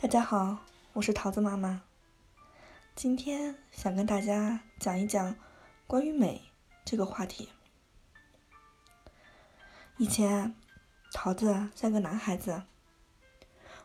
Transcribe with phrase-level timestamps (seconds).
[0.00, 0.58] 大家好，
[0.92, 1.82] 我是桃子妈妈。
[2.94, 5.34] 今天想跟大家讲一讲
[5.88, 6.40] 关于美
[6.84, 7.48] 这个话题。
[9.96, 10.54] 以前，
[11.12, 12.62] 桃子像个男孩子，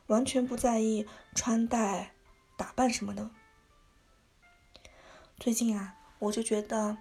[0.05, 2.11] 完全不在意穿戴、
[2.55, 3.31] 打扮什么的。
[5.39, 6.95] 最近啊，我就觉得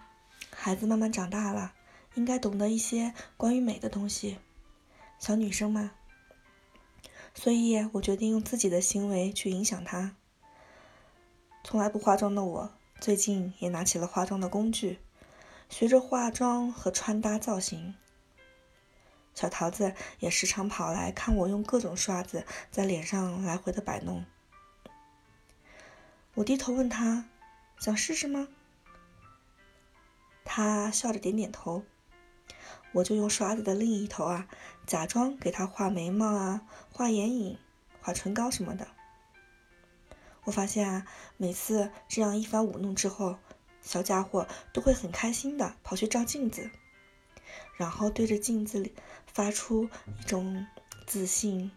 [0.50, 1.74] 孩子慢慢长大了，
[2.14, 4.38] 应该懂得一些关于美的东西。
[5.18, 5.90] 小女生嘛。
[7.34, 10.16] 所以我决定用自己的行为去影响他。
[11.64, 14.98] 从来不化妆的我，最近也拿起了化妆的工具，
[15.68, 17.94] 学着化妆和穿搭造型。
[19.34, 24.24] 小桃子也时常跑来看我用各种刷子在脸上来回的摆弄。
[26.34, 27.26] 我低头问他
[27.80, 28.48] ：“想试试吗？”
[30.44, 31.84] 他笑着点点头。
[32.92, 34.46] 我就用刷子的另一头啊，
[34.86, 37.58] 假装给他画眉毛啊、画眼影、
[38.00, 38.86] 画唇膏什么的。
[40.44, 43.38] 我发现啊，每次这样一番舞弄之后，
[43.80, 46.70] 小家伙都会很开心的跑去照镜子，
[47.76, 48.92] 然后对着镜子里
[49.26, 49.88] 发出
[50.20, 50.66] 一种
[51.06, 51.70] 自信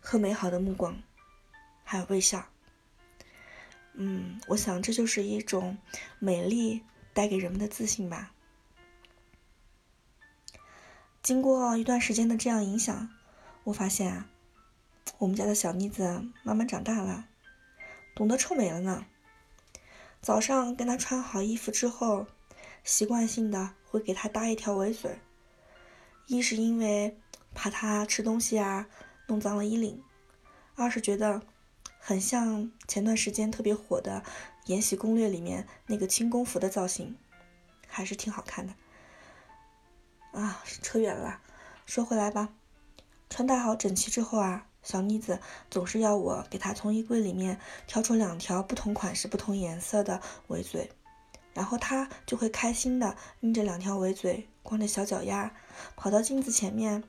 [0.00, 1.00] 和美好的目光，
[1.84, 2.44] 还有微笑。
[3.94, 5.76] 嗯，我想这就是一种
[6.18, 8.32] 美丽带给人们的自信吧。
[11.22, 13.10] 经过一段时间的这样影响，
[13.64, 14.28] 我发现啊，
[15.18, 17.26] 我们家的小妮子慢慢长大了，
[18.14, 19.04] 懂得臭美了呢。
[20.22, 22.26] 早上跟她穿好衣服之后，
[22.82, 25.18] 习惯性的会给她搭一条围嘴，
[26.26, 27.18] 一是因为
[27.54, 28.88] 怕她吃东西啊
[29.26, 30.02] 弄脏了衣领，
[30.76, 31.42] 二是觉得。
[32.04, 34.24] 很像前段时间特别火的
[34.66, 37.16] 《延禧攻略》里面那个清宫服的造型，
[37.86, 38.74] 还是挺好看的。
[40.32, 41.40] 啊，扯远了，
[41.86, 42.48] 说回来吧。
[43.30, 45.38] 穿戴好整齐之后啊，小妮子
[45.70, 50.90] 总是要我给她从衣柜里面挑出两条不同款式、不同颜色的围嘴，
[51.54, 55.54] 然后她就会开心的拎着两条围嘴，光着小脚丫，
[55.94, 57.04] 跑到镜子前面，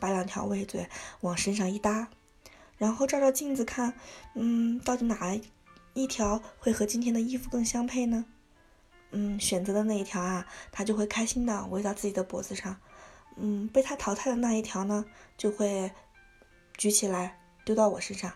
[0.00, 0.88] 把两条围嘴
[1.20, 2.08] 往身上一搭。
[2.84, 3.94] 然后照照镜子看，
[4.34, 5.40] 嗯，到底哪
[5.94, 8.26] 一条会和今天的衣服更相配呢？
[9.10, 12.76] 嗯，选择的那一条啊，他就会开心的围到自己的脖子上。
[13.36, 15.06] 嗯，被他淘汰的那一条呢，
[15.38, 15.92] 就会
[16.76, 18.34] 举起来丢到我身上，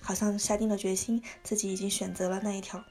[0.00, 2.82] 好像下定了决心，自己已经选择了那一条。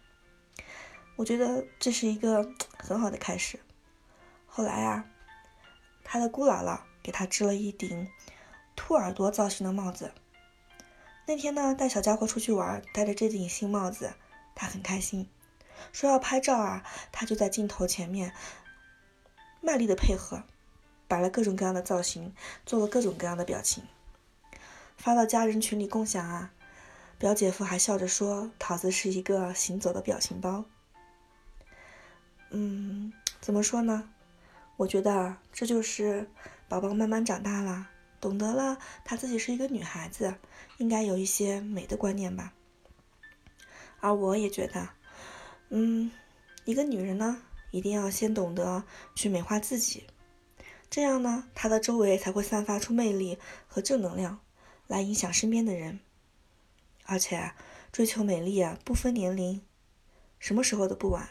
[1.16, 3.60] 我觉得这是一个很好的开始。
[4.46, 5.06] 后来啊，
[6.04, 8.08] 他的姑姥姥给他织了一顶
[8.76, 10.12] 兔耳朵造型的帽子。
[11.30, 14.14] 那天呢，带小家伙出去玩，戴着这顶新帽子，
[14.56, 15.30] 他很开心，
[15.92, 18.32] 说要拍照啊，他就在镜头前面
[19.60, 20.44] 卖力的配合，
[21.06, 22.34] 摆了各种各样的造型，
[22.66, 23.84] 做了各种各样的表情，
[24.96, 26.54] 发到家人群里共享啊。
[27.20, 30.64] 表姐夫还笑着说：“桃子是一个行走的表情包。”
[32.52, 33.12] 嗯，
[33.42, 34.10] 怎么说呢？
[34.78, 36.30] 我觉得这就是
[36.70, 37.90] 宝宝慢慢长大了。
[38.20, 40.36] 懂得了，她自己是一个女孩子，
[40.78, 42.54] 应该有一些美的观念吧。
[44.00, 44.90] 而我也觉得，
[45.70, 46.12] 嗯，
[46.66, 47.42] 一个女人呢，
[47.72, 48.84] 一定要先懂得
[49.16, 50.08] 去美化自己，
[50.90, 54.40] 这样呢，她的周围才会散发出魅力和正能量，
[54.88, 56.00] 来影响身边的人。
[57.06, 57.52] 而且，
[57.92, 59.62] 追求美丽啊，不分年龄，
[60.40, 61.30] 什么时候都不晚，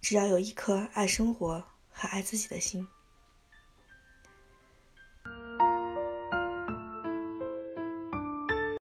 [0.00, 2.86] 只要有一颗爱生活和爱自己的心。